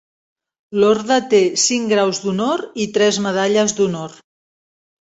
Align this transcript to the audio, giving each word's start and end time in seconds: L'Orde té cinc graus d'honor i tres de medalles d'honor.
L'Orde 0.83 1.17
té 1.33 1.41
cinc 1.65 1.93
graus 1.95 2.23
d'honor 2.25 2.65
i 2.87 2.91
tres 2.99 3.23
de 3.23 3.29
medalles 3.31 3.81
d'honor. 3.83 4.21